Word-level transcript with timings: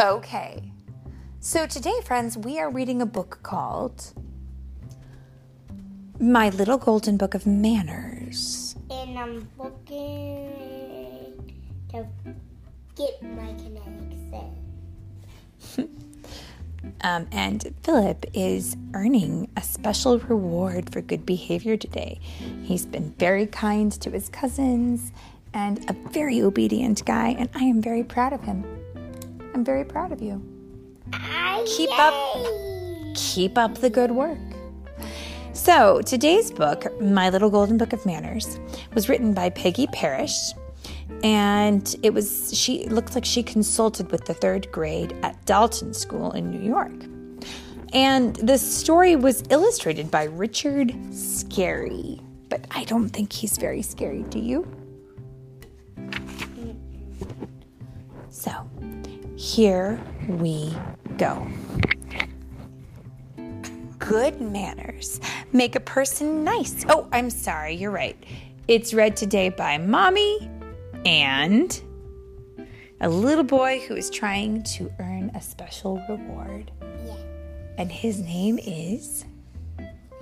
Okay. 0.00 0.72
So 1.40 1.66
today, 1.66 2.00
friends, 2.02 2.38
we 2.38 2.58
are 2.58 2.70
reading 2.70 3.02
a 3.02 3.06
book 3.06 3.40
called 3.42 4.14
My 6.18 6.48
Little 6.48 6.78
Golden 6.78 7.18
Book 7.18 7.34
of 7.34 7.46
Manners. 7.46 8.76
And 8.90 9.18
I'm 9.18 9.46
looking 9.58 11.54
to 11.90 12.06
get 12.96 13.22
my 13.22 13.52
kinetic 13.54 14.18
set. 15.76 15.88
Um, 17.02 17.28
and 17.30 17.74
Philip 17.82 18.24
is 18.32 18.74
earning 18.94 19.50
a 19.54 19.62
special 19.62 20.18
reward 20.18 20.90
for 20.90 21.02
good 21.02 21.26
behavior 21.26 21.76
today. 21.76 22.20
He's 22.62 22.86
been 22.86 23.14
very 23.18 23.46
kind 23.46 23.92
to 24.00 24.10
his 24.10 24.30
cousins 24.30 25.12
and 25.52 25.78
a 25.90 25.94
very 26.10 26.40
obedient 26.40 27.04
guy, 27.04 27.36
and 27.38 27.50
I 27.54 27.64
am 27.64 27.82
very 27.82 28.02
proud 28.02 28.32
of 28.32 28.42
him. 28.44 28.79
I'm 29.54 29.64
very 29.64 29.84
proud 29.84 30.12
of 30.12 30.22
you. 30.22 30.42
Keep 31.66 31.90
up 31.98 32.14
keep 33.14 33.58
up 33.58 33.76
the 33.78 33.90
good 33.90 34.12
work. 34.12 34.38
So, 35.52 36.00
today's 36.02 36.50
book, 36.50 36.86
My 37.00 37.28
Little 37.28 37.50
Golden 37.50 37.76
Book 37.76 37.92
of 37.92 38.06
Manners, 38.06 38.58
was 38.94 39.08
written 39.08 39.34
by 39.34 39.50
Peggy 39.50 39.86
Parish. 39.88 40.52
And 41.22 41.94
it 42.02 42.14
was, 42.14 42.56
she 42.56 42.84
it 42.84 42.92
looks 42.92 43.14
like 43.14 43.24
she 43.24 43.42
consulted 43.42 44.10
with 44.10 44.24
the 44.24 44.32
third 44.32 44.70
grade 44.72 45.14
at 45.22 45.44
Dalton 45.44 45.92
School 45.92 46.32
in 46.32 46.50
New 46.50 46.66
York. 46.66 46.92
And 47.92 48.36
the 48.36 48.56
story 48.56 49.16
was 49.16 49.42
illustrated 49.50 50.10
by 50.10 50.24
Richard 50.24 50.88
Scarry. 51.10 52.22
But 52.48 52.66
I 52.70 52.84
don't 52.84 53.08
think 53.10 53.32
he's 53.32 53.58
very 53.58 53.82
scary, 53.82 54.22
do 54.30 54.38
you? 54.38 54.66
So, 58.30 58.69
here 59.40 59.98
we 60.28 60.70
go. 61.16 61.46
Good 63.98 64.38
manners 64.38 65.18
make 65.52 65.76
a 65.76 65.80
person 65.80 66.44
nice. 66.44 66.84
Oh, 66.90 67.08
I'm 67.10 67.30
sorry, 67.30 67.74
you're 67.74 67.90
right. 67.90 68.22
It's 68.68 68.92
read 68.92 69.16
today 69.16 69.48
by 69.48 69.78
Mommy 69.78 70.50
and 71.06 71.80
a 73.00 73.08
little 73.08 73.44
boy 73.44 73.80
who 73.88 73.96
is 73.96 74.10
trying 74.10 74.62
to 74.74 74.92
earn 74.98 75.30
a 75.34 75.40
special 75.40 76.02
reward. 76.06 76.70
Yeah. 77.06 77.16
And 77.78 77.90
his 77.90 78.20
name 78.20 78.58
is. 78.58 79.24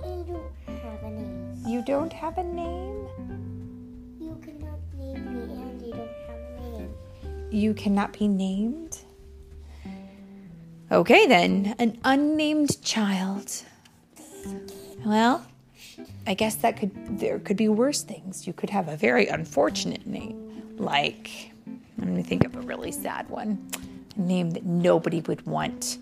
You 0.07 0.23
don't 0.25 0.53
have 0.81 1.03
a 1.03 1.09
name. 1.09 1.65
You 1.67 1.83
don't 1.83 2.13
have 2.13 2.37
a 2.37 2.43
name? 2.43 3.07
You 4.21 4.39
cannot 4.41 4.79
name 4.97 5.25
me 5.25 5.61
and 5.61 5.81
you 5.81 5.91
don't 5.91 6.09
have 6.25 6.39
a 6.39 6.77
name. 6.77 6.93
You 7.51 7.73
cannot 7.73 8.13
be 8.17 8.29
named? 8.29 8.88
Okay, 10.91 11.27
then. 11.27 11.75
An 11.77 11.99
unnamed 12.03 12.81
child. 12.83 13.63
Well, 15.05 15.45
I 16.25 16.33
guess 16.33 16.55
that 16.55 16.77
could 16.77 17.19
there 17.19 17.39
could 17.39 17.57
be 17.57 17.69
worse 17.69 18.01
things. 18.01 18.47
You 18.47 18.53
could 18.53 18.69
have 18.69 18.87
a 18.87 18.97
very 18.97 19.27
unfortunate 19.27 20.07
name. 20.07 20.75
Like 20.77 21.51
let 21.97 22.07
me 22.07 22.23
think 22.23 22.45
of 22.45 22.55
a 22.55 22.61
really 22.61 22.91
sad 22.91 23.29
one. 23.29 23.69
A 24.17 24.21
name 24.21 24.51
that 24.51 24.65
nobody 24.65 25.21
would 25.21 25.45
want. 25.45 25.97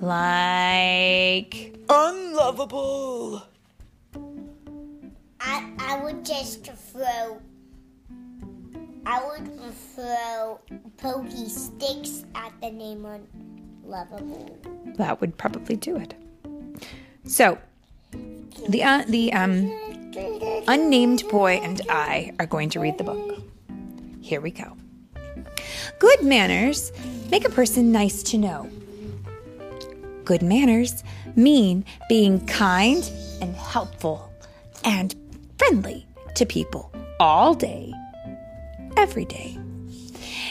Like 0.00 1.76
unlovable. 1.88 3.42
I, 5.40 5.72
I 5.78 6.00
would 6.04 6.24
just 6.24 6.66
throw. 6.66 7.40
I 9.06 9.24
would 9.24 9.50
throw 9.94 10.60
pokey 10.98 11.48
sticks 11.48 12.24
at 12.34 12.52
the 12.60 12.70
name 12.70 13.06
on 13.06 13.26
lovable. 13.84 14.58
That 14.96 15.20
would 15.20 15.36
probably 15.36 15.76
do 15.76 15.96
it. 15.96 16.14
So, 17.24 17.58
the 18.68 18.82
uh, 18.82 19.04
the 19.08 19.32
um 19.32 19.70
unnamed 20.66 21.28
boy 21.28 21.60
and 21.62 21.80
I 21.88 22.32
are 22.38 22.46
going 22.46 22.70
to 22.70 22.80
read 22.80 22.98
the 22.98 23.04
book. 23.04 23.42
Here 24.20 24.40
we 24.40 24.50
go. 24.50 24.76
Good 25.98 26.22
manners 26.22 26.92
make 27.30 27.44
a 27.44 27.50
person 27.50 27.92
nice 27.92 28.22
to 28.24 28.38
know. 28.38 28.68
Good 30.24 30.42
manners 30.42 31.02
mean 31.36 31.84
being 32.08 32.44
kind 32.46 33.08
and 33.40 33.54
helpful 33.54 34.30
and 34.84 35.14
friendly 35.58 36.06
to 36.34 36.46
people 36.46 36.92
all 37.18 37.54
day, 37.54 37.92
every 38.96 39.24
day. 39.24 39.58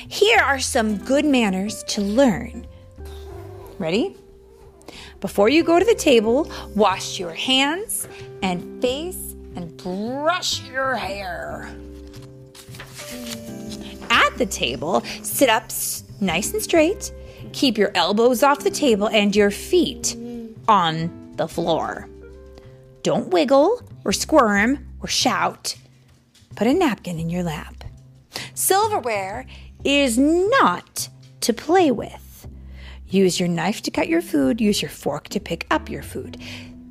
Here 0.07 0.39
are 0.39 0.59
some 0.59 0.97
good 0.97 1.25
manners 1.25 1.83
to 1.89 2.01
learn. 2.01 2.67
Ready? 3.79 4.15
Before 5.21 5.47
you 5.47 5.63
go 5.63 5.79
to 5.79 5.85
the 5.85 5.95
table, 5.95 6.51
wash 6.75 7.17
your 7.17 7.33
hands 7.33 8.07
and 8.41 8.81
face 8.81 9.35
and 9.55 9.75
brush 9.77 10.61
your 10.69 10.95
hair. 10.95 11.69
At 14.09 14.37
the 14.37 14.45
table, 14.45 15.01
sit 15.23 15.49
up 15.49 15.71
nice 16.19 16.51
and 16.53 16.61
straight. 16.61 17.13
Keep 17.53 17.77
your 17.77 17.91
elbows 17.95 18.43
off 18.43 18.59
the 18.59 18.69
table 18.69 19.07
and 19.07 19.35
your 19.35 19.49
feet 19.49 20.15
on 20.67 21.33
the 21.37 21.47
floor. 21.47 22.09
Don't 23.01 23.29
wiggle 23.29 23.81
or 24.03 24.11
squirm 24.11 24.85
or 25.01 25.07
shout. 25.07 25.75
Put 26.55 26.67
a 26.67 26.73
napkin 26.73 27.17
in 27.17 27.29
your 27.29 27.43
lap. 27.43 27.85
Silverware 28.53 29.45
is 29.85 30.17
not 30.17 31.07
to 31.41 31.53
play 31.53 31.91
with. 31.91 32.28
Use 33.09 33.39
your 33.39 33.49
knife 33.49 33.81
to 33.81 33.91
cut 33.91 34.07
your 34.07 34.21
food, 34.21 34.61
use 34.61 34.81
your 34.81 34.91
fork 34.91 35.29
to 35.29 35.39
pick 35.39 35.65
up 35.71 35.89
your 35.89 36.03
food. 36.03 36.37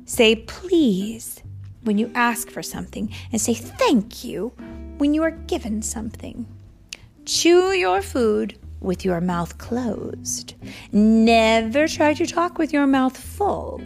Say 0.05 0.35
please 0.35 1.41
when 1.83 1.97
you 1.97 2.11
ask 2.13 2.49
for 2.49 2.61
something, 2.61 3.13
and 3.31 3.39
say 3.39 3.53
thank 3.53 4.23
you 4.23 4.49
when 4.97 5.13
you 5.13 5.23
are 5.23 5.31
given 5.31 5.81
something. 5.81 6.45
Chew 7.25 7.71
your 7.71 8.01
food 8.01 8.57
with 8.81 9.05
your 9.05 9.21
mouth 9.21 9.57
closed. 9.59 10.55
Never 10.91 11.87
try 11.87 12.13
to 12.13 12.25
talk 12.25 12.57
with 12.57 12.73
your 12.73 12.85
mouth 12.85 13.17
full. 13.17 13.81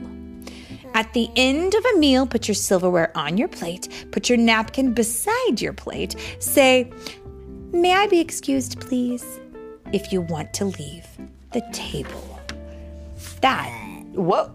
At 0.96 1.14
the 1.14 1.30
end 1.36 1.74
of 1.76 1.86
a 1.86 2.00
meal, 2.00 2.26
put 2.26 2.48
your 2.48 2.56
silverware 2.56 3.12
on 3.16 3.38
your 3.38 3.48
plate, 3.48 4.08
put 4.12 4.28
your 4.28 4.38
napkin 4.38 4.94
beside 4.94 5.62
your 5.62 5.74
plate. 5.74 6.16
Say, 6.40 6.92
May 7.72 7.94
I 7.94 8.08
be 8.08 8.20
excused, 8.20 8.80
please? 8.80 9.40
If 9.92 10.12
you 10.12 10.22
want 10.22 10.54
to 10.56 10.66
leave 10.66 11.06
the 11.54 11.62
table. 11.72 12.40
That, 13.42 13.70
whoa, 14.14 14.52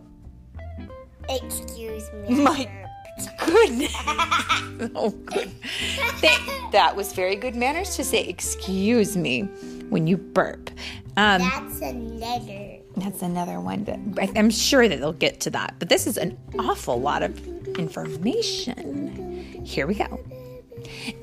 Excuse 1.28 2.10
me. 2.12 2.42
My- 2.42 2.68
goodness. 3.44 3.92
oh, 4.94 5.10
good. 5.26 5.50
That, 6.20 6.68
that 6.72 6.96
was 6.96 7.12
very 7.12 7.36
good 7.36 7.54
manners 7.54 7.96
to 7.96 8.04
say, 8.04 8.24
excuse 8.24 9.16
me, 9.16 9.42
when 9.90 10.06
you 10.06 10.16
burp. 10.16 10.70
Um, 11.16 11.40
That's 11.42 11.80
another. 11.80 12.76
that's 12.96 13.22
another 13.22 13.60
one. 13.60 13.84
That, 13.84 14.30
I'm 14.36 14.50
sure 14.50 14.88
that 14.88 15.00
they'll 15.00 15.12
get 15.12 15.40
to 15.40 15.50
that, 15.50 15.74
but 15.80 15.88
this 15.88 16.06
is 16.06 16.16
an 16.16 16.38
awful 16.58 17.00
lot 17.00 17.22
of 17.24 17.44
information. 17.76 19.64
Here 19.64 19.86
we 19.86 19.94
go. 19.94 20.20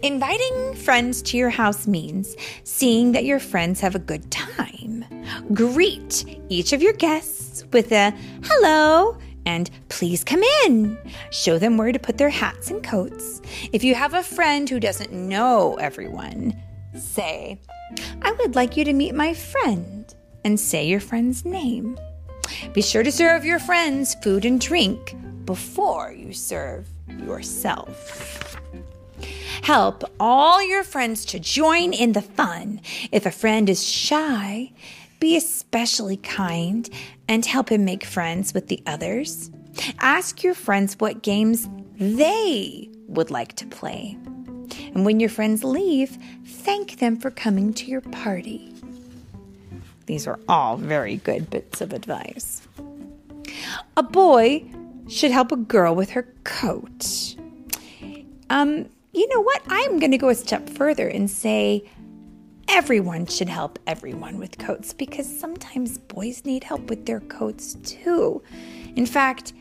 Inviting 0.04 0.76
friends 0.76 1.22
to 1.24 1.38
your 1.38 1.50
house 1.50 1.88
means 1.88 2.36
seeing 2.66 3.14
that 3.14 3.24
your 3.24 3.40
friends 3.40 3.80
have 3.80 3.96
a 3.96 4.00
good 4.00 4.30
time. 4.32 5.06
Greet 5.54 6.26
each 6.50 6.74
of 6.74 6.82
your 6.82 6.94
guests 6.94 7.66
with 7.72 7.92
a 7.92 8.14
hello 8.44 9.18
and 9.46 9.70
please 9.90 10.24
come 10.24 10.44
in. 10.66 10.98
Show 11.32 11.60
them 11.60 11.78
where 11.78 11.92
to 11.92 12.00
put 12.00 12.18
their 12.18 12.30
hats 12.30 12.72
and 12.72 12.84
coats. 12.84 13.42
If 13.72 13.84
you 13.84 13.96
have 13.96 14.14
a 14.14 14.24
friend 14.24 14.70
who 14.70 14.80
doesn't 14.80 15.12
know 15.12 15.76
everyone, 15.76 16.60
say, 16.96 17.60
I 18.22 18.32
would 18.32 18.56
like 18.56 18.76
you 18.76 18.84
to 18.86 18.94
meet 18.94 19.14
my 19.14 19.34
friend, 19.34 20.14
and 20.44 20.60
say 20.60 20.88
your 20.88 21.00
friend's 21.00 21.46
name. 21.46 21.98
Be 22.74 22.82
sure 22.82 23.04
to 23.04 23.12
serve 23.12 23.46
your 23.46 23.60
friends 23.60 24.16
food 24.24 24.46
and 24.46 24.60
drink 24.60 25.16
before 25.46 26.12
you 26.12 26.34
serve 26.34 26.88
yourself. 27.08 28.60
Help 29.62 30.04
all 30.20 30.62
your 30.68 30.84
friends 30.84 31.26
to 31.26 31.40
join 31.40 31.94
in 31.94 32.14
the 32.14 32.22
fun. 32.22 32.82
If 33.12 33.26
a 33.26 33.32
friend 33.32 33.70
is 33.70 33.84
shy, 33.84 34.72
be 35.20 35.36
especially 35.38 36.18
kind 36.18 36.90
and 37.28 37.46
help 37.46 37.70
him 37.70 37.86
make 37.86 38.06
friends 38.06 38.54
with 38.54 38.68
the 38.68 38.82
others. 38.86 39.52
Ask 40.00 40.44
your 40.44 40.54
friends 40.54 40.96
what 41.00 41.24
games 41.24 41.68
they 41.98 42.90
would 43.08 43.32
like 43.32 43.54
to 43.56 43.68
play. 43.68 44.18
And 44.94 45.06
when 45.06 45.20
your 45.20 45.30
friends 45.30 45.64
leave, 45.64 46.18
thank 46.46 47.00
them 47.00 47.18
for 47.18 47.32
coming 47.32 47.74
to 47.74 47.86
your 47.86 48.02
party. 48.02 48.74
These 50.06 50.28
are 50.28 50.40
all 50.48 50.78
very 50.78 51.18
good 51.18 51.50
bits 51.50 51.82
of 51.82 51.94
advice. 51.94 52.62
A 53.98 54.04
boy 54.04 54.66
should 55.08 55.32
help 55.32 55.52
a 55.52 55.58
girl 55.58 55.96
with 55.96 56.12
her 56.12 56.24
coat. 56.44 57.36
Um, 58.50 58.90
you 59.14 59.28
know 59.30 59.42
what? 59.42 59.62
I'm 59.68 60.00
going 60.00 60.12
to 60.12 60.18
go 60.18 60.30
a 60.30 60.36
step 60.36 60.70
further 60.70 61.08
and 61.08 61.30
say 61.30 61.90
everyone 62.76 63.26
should 63.26 63.48
help 63.48 63.80
everyone 63.88 64.38
with 64.38 64.58
coats 64.58 64.92
because 64.92 65.26
sometimes 65.40 65.98
boys 65.98 66.44
need 66.44 66.62
help 66.62 66.90
with 66.90 67.06
their 67.06 67.22
coats 67.22 67.76
too. 67.86 68.44
In 68.98 69.06
fact, 69.06 69.54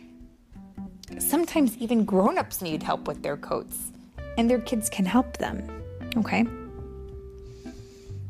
sometimes 1.18 1.76
even 1.76 2.04
grown 2.04 2.38
ups 2.38 2.60
need 2.60 2.82
help 2.82 3.06
with 3.06 3.22
their 3.22 3.36
coats, 3.36 3.92
and 4.36 4.50
their 4.50 4.58
kids 4.58 4.90
can 4.90 5.04
help 5.04 5.36
them. 5.36 5.64
Okay? 6.16 6.44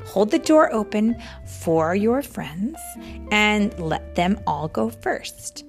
Hold 0.05 0.29
the 0.29 0.37
door 0.37 0.71
open 0.71 1.19
for 1.61 1.95
your 1.95 2.21
friends 2.21 2.79
and 3.31 3.77
let 3.79 4.13
them 4.13 4.39
all 4.45 4.67
go 4.67 4.91
first. 4.91 5.65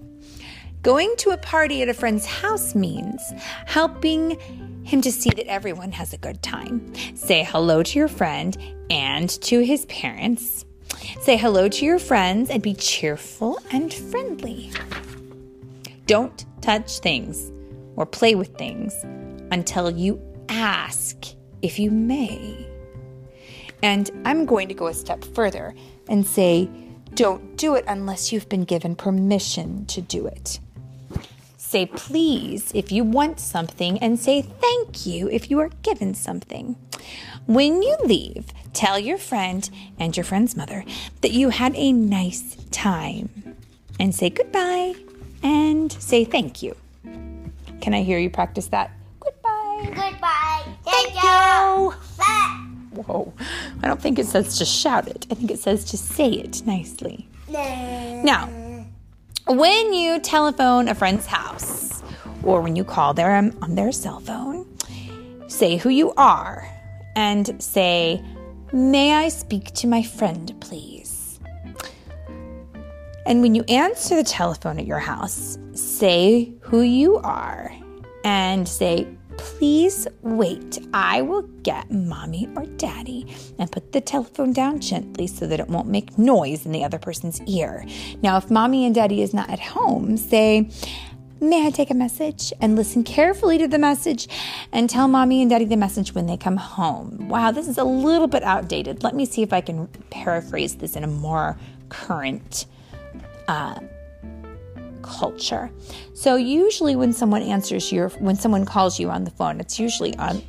Going 0.86 1.16
to 1.16 1.30
a 1.30 1.36
party 1.36 1.82
at 1.82 1.88
a 1.88 1.94
friend's 1.94 2.24
house 2.24 2.76
means 2.76 3.20
helping 3.66 4.38
him 4.84 5.00
to 5.00 5.10
see 5.10 5.30
that 5.30 5.48
everyone 5.48 5.90
has 5.90 6.12
a 6.12 6.16
good 6.16 6.40
time. 6.44 6.92
Say 7.16 7.42
hello 7.42 7.82
to 7.82 7.98
your 7.98 8.06
friend 8.06 8.56
and 8.88 9.28
to 9.42 9.64
his 9.64 9.84
parents. 9.86 10.64
Say 11.22 11.36
hello 11.36 11.68
to 11.68 11.84
your 11.84 11.98
friends 11.98 12.50
and 12.50 12.62
be 12.62 12.72
cheerful 12.72 13.58
and 13.72 13.92
friendly. 13.92 14.70
Don't 16.06 16.46
touch 16.60 17.00
things 17.00 17.50
or 17.96 18.06
play 18.06 18.36
with 18.36 18.56
things 18.56 18.94
until 19.50 19.90
you 19.90 20.22
ask 20.48 21.16
if 21.62 21.80
you 21.80 21.90
may. 21.90 22.64
And 23.82 24.08
I'm 24.24 24.46
going 24.46 24.68
to 24.68 24.74
go 24.74 24.86
a 24.86 24.94
step 24.94 25.24
further 25.24 25.74
and 26.08 26.24
say, 26.24 26.70
don't 27.14 27.56
do 27.56 27.74
it 27.74 27.84
unless 27.88 28.30
you've 28.30 28.48
been 28.48 28.62
given 28.62 28.94
permission 28.94 29.84
to 29.86 30.00
do 30.00 30.28
it. 30.28 30.60
Say 31.66 31.86
please 31.86 32.70
if 32.74 32.92
you 32.92 33.02
want 33.02 33.40
something, 33.40 33.98
and 33.98 34.20
say 34.20 34.40
thank 34.40 35.04
you 35.04 35.28
if 35.28 35.50
you 35.50 35.58
are 35.58 35.70
given 35.82 36.14
something. 36.14 36.76
When 37.46 37.82
you 37.82 37.96
leave, 38.04 38.46
tell 38.72 39.00
your 39.00 39.18
friend 39.18 39.68
and 39.98 40.16
your 40.16 40.22
friend's 40.22 40.56
mother 40.56 40.84
that 41.22 41.32
you 41.32 41.48
had 41.48 41.74
a 41.74 41.92
nice 41.92 42.54
time, 42.70 43.56
and 43.98 44.14
say 44.14 44.30
goodbye 44.30 44.94
and 45.42 45.90
say 45.92 46.24
thank 46.24 46.62
you. 46.62 46.76
Can 47.80 47.94
I 47.94 48.02
hear 48.04 48.20
you 48.20 48.30
practice 48.30 48.68
that? 48.68 48.92
Goodbye. 49.18 49.82
Goodbye. 49.86 50.62
Thank, 50.84 51.14
Thank 51.14 51.14
you. 51.14 51.94
you. 52.94 53.02
Whoa. 53.02 53.32
I 53.82 53.88
don't 53.88 54.00
think 54.00 54.20
it 54.20 54.26
says 54.26 54.56
to 54.58 54.64
shout 54.64 55.08
it. 55.08 55.26
I 55.32 55.34
think 55.34 55.50
it 55.50 55.58
says 55.58 55.84
to 55.86 55.98
say 55.98 56.30
it 56.30 56.64
nicely. 56.64 57.28
Now, 57.48 58.48
when 59.46 59.92
you 59.92 60.18
telephone 60.18 60.88
a 60.88 60.94
friend's 60.94 61.26
house 61.26 62.02
or 62.42 62.60
when 62.60 62.74
you 62.74 62.84
call 62.84 63.14
them 63.14 63.52
um, 63.52 63.58
on 63.62 63.74
their 63.74 63.92
cell 63.92 64.20
phone, 64.20 64.66
say 65.48 65.76
who 65.76 65.88
you 65.88 66.12
are 66.16 66.68
and 67.14 67.62
say, 67.62 68.22
May 68.72 69.14
I 69.14 69.28
speak 69.28 69.72
to 69.74 69.86
my 69.86 70.02
friend, 70.02 70.52
please? 70.60 71.38
And 73.24 73.40
when 73.40 73.54
you 73.54 73.62
answer 73.68 74.16
the 74.16 74.24
telephone 74.24 74.78
at 74.78 74.86
your 74.86 74.98
house, 74.98 75.58
say 75.72 76.52
who 76.60 76.82
you 76.82 77.16
are 77.18 77.72
and 78.24 78.68
say, 78.68 79.06
Please 79.58 80.06
wait. 80.20 80.78
I 80.92 81.22
will 81.22 81.42
get 81.62 81.90
mommy 81.90 82.46
or 82.54 82.66
daddy 82.76 83.34
and 83.58 83.72
put 83.72 83.92
the 83.92 84.02
telephone 84.02 84.52
down 84.52 84.80
gently 84.80 85.26
so 85.26 85.46
that 85.46 85.60
it 85.60 85.68
won't 85.68 85.88
make 85.88 86.18
noise 86.18 86.66
in 86.66 86.72
the 86.72 86.84
other 86.84 86.98
person's 86.98 87.40
ear. 87.42 87.86
Now, 88.22 88.36
if 88.36 88.50
mommy 88.50 88.84
and 88.84 88.94
daddy 88.94 89.22
is 89.22 89.32
not 89.32 89.48
at 89.48 89.60
home, 89.60 90.18
say, 90.18 90.68
May 91.40 91.66
I 91.66 91.70
take 91.70 91.90
a 91.90 91.94
message? 91.94 92.52
And 92.60 92.76
listen 92.76 93.02
carefully 93.02 93.56
to 93.56 93.68
the 93.68 93.78
message 93.78 94.28
and 94.72 94.90
tell 94.90 95.08
mommy 95.08 95.40
and 95.40 95.50
daddy 95.50 95.64
the 95.64 95.76
message 95.76 96.14
when 96.14 96.26
they 96.26 96.36
come 96.36 96.56
home. 96.58 97.28
Wow, 97.28 97.50
this 97.50 97.66
is 97.66 97.78
a 97.78 97.84
little 97.84 98.26
bit 98.26 98.42
outdated. 98.42 99.02
Let 99.02 99.14
me 99.14 99.24
see 99.24 99.42
if 99.42 99.54
I 99.54 99.62
can 99.62 99.86
paraphrase 100.10 100.76
this 100.76 100.96
in 100.96 101.04
a 101.04 101.08
more 101.08 101.58
current 101.88 102.66
uh, 103.48 103.80
culture. 105.06 105.70
So 106.14 106.36
usually 106.36 106.96
when 106.96 107.12
someone 107.12 107.42
answers 107.42 107.92
your 107.92 108.08
when 108.10 108.36
someone 108.36 108.64
calls 108.64 108.98
you 109.00 109.10
on 109.10 109.24
the 109.24 109.30
phone, 109.30 109.60
it's 109.60 109.78
usually 109.78 110.16
on 110.16 110.42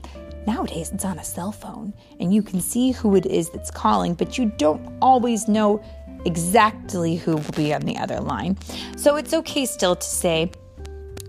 nowadays 0.45 0.91
it's 0.91 1.05
on 1.05 1.19
a 1.19 1.23
cell 1.23 1.51
phone 1.51 1.93
and 2.19 2.33
you 2.33 2.41
can 2.41 2.61
see 2.61 2.91
who 2.91 3.15
it 3.15 3.25
is 3.25 3.49
that's 3.49 3.71
calling, 3.71 4.13
but 4.13 4.37
you 4.37 4.45
don't 4.57 4.97
always 5.01 5.47
know 5.47 5.83
exactly 6.25 7.15
who 7.15 7.35
will 7.35 7.51
be 7.55 7.73
on 7.73 7.81
the 7.81 7.97
other 7.97 8.19
line. 8.19 8.57
So 8.97 9.15
it's 9.15 9.33
okay 9.33 9.65
still 9.65 9.95
to 9.95 10.07
say 10.07 10.51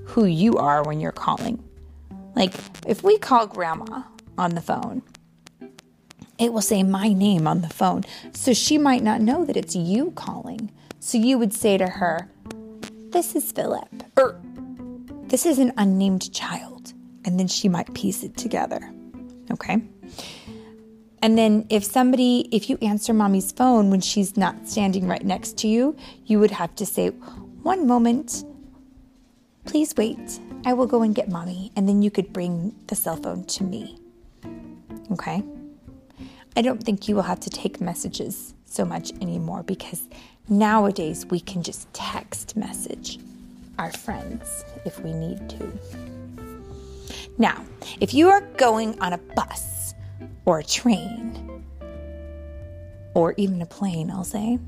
who 0.04 0.24
you 0.24 0.56
are 0.56 0.82
when 0.82 1.00
you're 1.00 1.12
calling. 1.12 1.62
Like 2.34 2.54
if 2.86 3.02
we 3.02 3.18
call 3.18 3.46
grandma 3.46 4.02
on 4.36 4.54
the 4.54 4.60
phone, 4.60 5.02
it 6.38 6.52
will 6.52 6.62
say 6.62 6.82
my 6.82 7.12
name 7.12 7.46
on 7.46 7.60
the 7.60 7.68
phone. 7.68 8.04
So 8.32 8.52
she 8.52 8.78
might 8.78 9.02
not 9.02 9.20
know 9.20 9.44
that 9.44 9.56
it's 9.56 9.74
you 9.74 10.12
calling. 10.12 10.70
So 11.00 11.18
you 11.18 11.38
would 11.38 11.52
say 11.52 11.76
to 11.78 11.86
her, 11.86 12.28
This 13.10 13.34
is 13.34 13.52
Philip, 13.52 13.88
or 14.18 14.38
this 15.28 15.46
is 15.46 15.58
an 15.58 15.72
unnamed 15.78 16.30
child. 16.32 16.92
And 17.24 17.40
then 17.40 17.48
she 17.48 17.68
might 17.68 17.92
piece 17.94 18.22
it 18.22 18.36
together. 18.36 18.92
Okay. 19.50 19.82
And 21.22 21.36
then 21.36 21.66
if 21.70 21.84
somebody, 21.84 22.48
if 22.52 22.68
you 22.68 22.78
answer 22.82 23.14
mommy's 23.14 23.50
phone 23.50 23.90
when 23.90 24.00
she's 24.00 24.36
not 24.36 24.68
standing 24.68 25.08
right 25.08 25.24
next 25.24 25.56
to 25.58 25.68
you, 25.68 25.96
you 26.26 26.38
would 26.38 26.50
have 26.50 26.74
to 26.76 26.86
say, 26.86 27.08
One 27.62 27.86
moment, 27.86 28.44
please 29.64 29.94
wait. 29.96 30.38
I 30.66 30.74
will 30.74 30.86
go 30.86 31.02
and 31.02 31.14
get 31.14 31.30
mommy. 31.30 31.72
And 31.76 31.88
then 31.88 32.02
you 32.02 32.10
could 32.10 32.32
bring 32.32 32.74
the 32.88 32.94
cell 32.94 33.16
phone 33.16 33.44
to 33.44 33.64
me. 33.64 33.98
Okay. 35.12 35.42
I 36.56 36.62
don't 36.62 36.82
think 36.82 37.08
you 37.08 37.14
will 37.14 37.22
have 37.22 37.40
to 37.40 37.50
take 37.50 37.80
messages 37.80 38.52
so 38.66 38.84
much 38.84 39.12
anymore 39.22 39.62
because 39.62 40.08
nowadays 40.48 41.26
we 41.26 41.40
can 41.40 41.62
just 41.62 41.92
text 41.92 42.56
message 42.56 43.18
our 43.78 43.92
friends 43.92 44.64
if 44.84 45.00
we 45.00 45.12
need 45.12 45.48
to. 45.50 45.72
Now, 47.38 47.64
if 48.00 48.14
you 48.14 48.28
are 48.28 48.40
going 48.56 49.00
on 49.00 49.12
a 49.12 49.18
bus 49.18 49.94
or 50.44 50.58
a 50.58 50.64
train 50.64 51.64
or 53.14 53.34
even 53.36 53.62
a 53.62 53.66
plane, 53.66 54.10
I'll 54.10 54.24
say, 54.24 54.58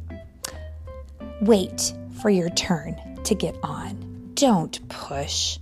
wait 1.41 1.93
for 2.21 2.31
your 2.31 2.51
turn 2.51 3.19
to 3.25 3.35
get 3.35 3.57
on. 3.63 4.33
Don't 4.35 4.89
push. 4.89 5.59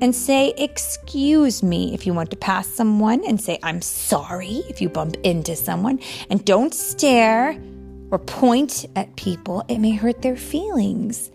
And 0.00 0.14
say, 0.14 0.52
excuse 0.56 1.62
me 1.62 1.94
if 1.94 2.06
you 2.06 2.14
want 2.14 2.30
to 2.30 2.36
pass 2.36 2.66
someone, 2.66 3.24
and 3.24 3.40
say, 3.40 3.58
I'm 3.62 3.80
sorry 3.80 4.62
if 4.68 4.80
you 4.80 4.88
bump 4.88 5.16
into 5.22 5.54
someone. 5.54 6.00
And 6.28 6.44
don't 6.44 6.74
stare 6.74 7.56
or 8.12 8.18
point 8.18 8.84
at 8.94 9.16
people, 9.16 9.64
it 9.68 9.78
may 9.78 9.92
hurt 9.92 10.22
their 10.22 10.36
feelings. 10.36 11.32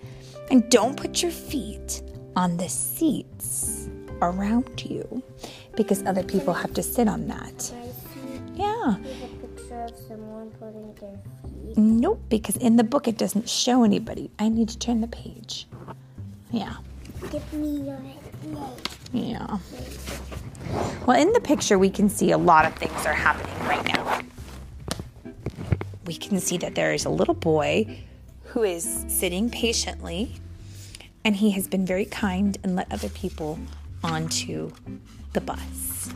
And 0.50 0.70
don't 0.70 0.96
put 0.96 1.22
your 1.22 1.32
feet 1.32 2.02
on 2.38 2.56
the 2.56 2.70
seats 2.70 3.90
around 4.22 4.84
you 4.86 5.22
because 5.76 6.04
other 6.04 6.24
people 6.24 6.54
have 6.54 6.74
to 6.76 6.84
sit 6.84 7.08
on 7.10 7.28
that. 7.28 7.74
Yeah. 8.56 8.96
Nope, 11.76 12.22
because 12.30 12.56
in 12.58 12.76
the 12.78 12.84
book 12.84 13.08
it 13.08 13.18
doesn't 13.18 13.50
show 13.50 13.84
anybody. 13.84 14.32
I 14.40 14.48
need 14.48 14.70
to 14.70 14.80
turn 14.80 15.02
the 15.02 15.08
page. 15.08 15.68
Yeah. 16.52 16.76
Give 17.32 17.54
me 17.54 17.82
your 17.82 18.00
leg. 18.00 18.68
Yeah. 19.12 19.58
Well, 21.06 21.20
in 21.20 21.34
the 21.34 21.42
picture, 21.42 21.80
we 21.80 21.90
can 21.90 22.10
see 22.10 22.32
a 22.32 22.38
lot 22.38 22.66
of 22.66 22.76
things 22.76 23.06
are 23.06 23.14
happening 23.14 23.68
right 23.68 23.86
now. 23.86 24.22
We 26.08 26.16
can 26.16 26.40
see 26.40 26.58
that 26.60 26.74
there 26.74 26.94
is 26.94 27.04
a 27.04 27.10
little 27.10 27.34
boy 27.34 28.00
who 28.46 28.64
is 28.64 29.06
sitting 29.10 29.50
patiently, 29.50 30.36
and 31.26 31.36
he 31.36 31.52
has 31.52 31.68
been 31.68 31.86
very 31.86 32.06
kind 32.06 32.58
and 32.64 32.78
let 32.78 32.92
other 32.92 33.10
people 33.10 33.60
onto 34.02 34.72
the 35.34 35.42
bus. 35.42 36.10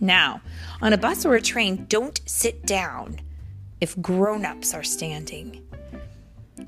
Now, 0.00 0.40
on 0.80 0.94
a 0.94 0.98
bus 0.98 1.26
or 1.26 1.34
a 1.34 1.42
train, 1.42 1.84
don't 1.88 2.18
sit 2.24 2.64
down 2.64 3.20
if 3.80 4.00
grown 4.00 4.46
ups 4.46 4.72
are 4.72 4.82
standing. 4.82 5.62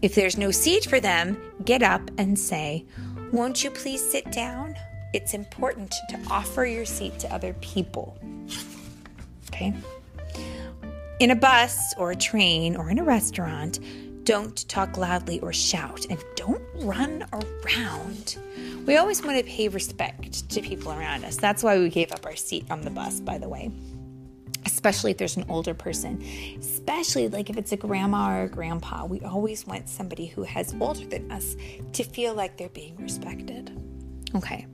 If 0.02 0.14
there's 0.14 0.36
no 0.36 0.50
seat 0.50 0.84
for 0.84 1.00
them, 1.00 1.38
get 1.64 1.82
up 1.82 2.02
and 2.18 2.38
say, 2.38 2.84
Won't 3.32 3.64
you 3.64 3.70
please 3.70 4.06
sit 4.06 4.30
down? 4.30 4.74
It's 5.14 5.32
important 5.32 5.94
to 6.10 6.20
offer 6.30 6.66
your 6.66 6.84
seat 6.84 7.18
to 7.20 7.34
other 7.34 7.54
people. 7.54 8.18
Okay? 9.48 9.72
In 11.18 11.30
a 11.30 11.36
bus 11.36 11.94
or 11.96 12.10
a 12.10 12.16
train 12.16 12.76
or 12.76 12.90
in 12.90 12.98
a 12.98 13.04
restaurant, 13.04 13.80
don't 14.24 14.68
talk 14.68 14.98
loudly 14.98 15.40
or 15.40 15.52
shout 15.52 16.04
and 16.10 16.22
don't 16.34 16.62
run 16.74 17.24
around. 17.32 18.36
We 18.86 18.96
always 18.96 19.24
want 19.24 19.38
to 19.38 19.44
pay 19.44 19.68
respect 19.68 20.48
to 20.50 20.60
people 20.60 20.92
around 20.92 21.24
us. 21.24 21.36
That's 21.36 21.62
why 21.62 21.78
we 21.78 21.88
gave 21.88 22.12
up 22.12 22.26
our 22.26 22.36
seat 22.36 22.70
on 22.70 22.82
the 22.82 22.90
bus, 22.90 23.20
by 23.20 23.38
the 23.38 23.48
way 23.48 23.70
especially 24.66 25.12
if 25.12 25.16
there's 25.16 25.36
an 25.36 25.44
older 25.48 25.74
person, 25.74 26.22
especially 26.58 27.28
like 27.28 27.48
if 27.48 27.56
it's 27.56 27.72
a 27.72 27.76
grandma 27.76 28.36
or 28.36 28.42
a 28.42 28.48
grandpa. 28.48 29.04
We 29.04 29.20
always 29.20 29.66
want 29.66 29.88
somebody 29.88 30.26
who 30.26 30.42
has 30.42 30.74
older 30.80 31.06
than 31.06 31.30
us 31.32 31.56
to 31.94 32.04
feel 32.04 32.34
like 32.34 32.56
they're 32.56 32.68
being 32.68 32.96
respected. 32.96 33.70
Okay. 34.34 34.66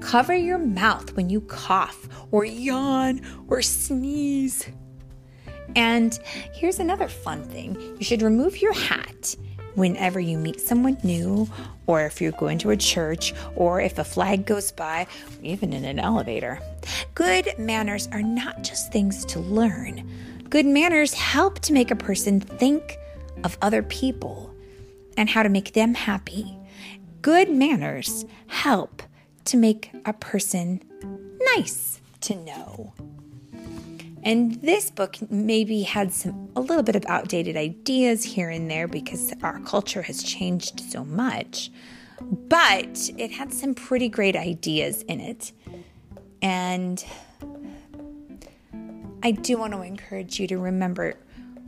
Cover 0.00 0.34
your 0.34 0.58
mouth 0.58 1.14
when 1.14 1.30
you 1.30 1.42
cough 1.42 2.08
or 2.30 2.44
yawn 2.44 3.20
or 3.48 3.62
sneeze. 3.62 4.66
And 5.76 6.18
here's 6.52 6.78
another 6.78 7.08
fun 7.08 7.44
thing 7.44 7.76
you 7.98 8.04
should 8.04 8.22
remove 8.22 8.60
your 8.60 8.72
hat 8.72 9.36
whenever 9.74 10.20
you 10.20 10.38
meet 10.38 10.60
someone 10.60 10.98
new, 11.02 11.48
or 11.86 12.04
if 12.04 12.20
you're 12.20 12.32
going 12.32 12.58
to 12.58 12.70
a 12.70 12.76
church, 12.76 13.32
or 13.56 13.80
if 13.80 13.98
a 13.98 14.04
flag 14.04 14.44
goes 14.44 14.70
by, 14.70 15.06
even 15.42 15.72
in 15.72 15.84
an 15.84 15.98
elevator. 15.98 16.60
Good 17.14 17.54
manners 17.58 18.08
are 18.12 18.22
not 18.22 18.62
just 18.62 18.92
things 18.92 19.24
to 19.26 19.40
learn, 19.40 20.08
good 20.50 20.66
manners 20.66 21.14
help 21.14 21.60
to 21.60 21.72
make 21.72 21.90
a 21.90 21.96
person 21.96 22.40
think 22.40 22.98
of 23.44 23.56
other 23.62 23.82
people 23.82 24.54
and 25.16 25.28
how 25.28 25.42
to 25.42 25.48
make 25.48 25.72
them 25.72 25.94
happy. 25.94 26.56
Good 27.22 27.50
manners 27.50 28.24
help 28.48 29.02
to 29.46 29.56
make 29.56 29.90
a 30.04 30.12
person 30.12 30.82
nice 31.56 32.00
to 32.22 32.34
know. 32.34 32.92
And 34.22 34.60
this 34.62 34.90
book 34.90 35.16
maybe 35.30 35.82
had 35.82 36.12
some 36.12 36.50
a 36.54 36.60
little 36.60 36.82
bit 36.82 36.96
of 36.96 37.04
outdated 37.06 37.56
ideas 37.56 38.22
here 38.22 38.50
and 38.50 38.70
there 38.70 38.86
because 38.86 39.32
our 39.42 39.58
culture 39.60 40.02
has 40.02 40.22
changed 40.22 40.80
so 40.80 41.04
much. 41.04 41.70
But 42.20 43.10
it 43.18 43.32
had 43.32 43.52
some 43.52 43.74
pretty 43.74 44.08
great 44.08 44.36
ideas 44.36 45.02
in 45.02 45.20
it. 45.20 45.52
And 46.40 47.04
I 49.24 49.32
do 49.32 49.56
want 49.56 49.72
to 49.72 49.82
encourage 49.82 50.38
you 50.38 50.46
to 50.48 50.58
remember 50.58 51.16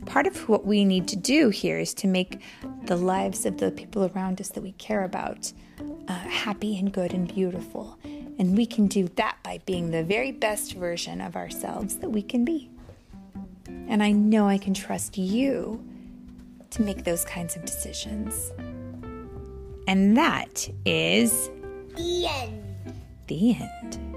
part 0.05 0.27
of 0.27 0.47
what 0.47 0.65
we 0.65 0.85
need 0.85 1.07
to 1.09 1.15
do 1.15 1.49
here 1.49 1.79
is 1.79 1.93
to 1.95 2.07
make 2.07 2.41
the 2.83 2.95
lives 2.95 3.45
of 3.45 3.57
the 3.57 3.71
people 3.71 4.11
around 4.13 4.39
us 4.39 4.49
that 4.49 4.61
we 4.61 4.73
care 4.73 5.03
about 5.03 5.51
uh, 6.07 6.13
happy 6.13 6.77
and 6.77 6.93
good 6.93 7.13
and 7.13 7.33
beautiful. 7.33 7.97
And 8.37 8.57
we 8.57 8.65
can 8.65 8.87
do 8.87 9.07
that 9.15 9.37
by 9.43 9.59
being 9.65 9.91
the 9.91 10.03
very 10.03 10.31
best 10.31 10.73
version 10.73 11.21
of 11.21 11.35
ourselves 11.35 11.97
that 11.97 12.09
we 12.09 12.21
can 12.21 12.43
be. 12.43 12.69
And 13.87 14.03
I 14.03 14.11
know 14.11 14.47
I 14.47 14.57
can 14.57 14.73
trust 14.73 15.17
you 15.17 15.83
to 16.71 16.81
make 16.81 17.03
those 17.03 17.23
kinds 17.23 17.55
of 17.55 17.63
decisions. 17.65 18.51
And 19.87 20.17
that 20.17 20.67
is 20.85 21.49
The 21.95 22.27
end. 22.27 22.93
the 23.27 23.55
end. 23.55 24.14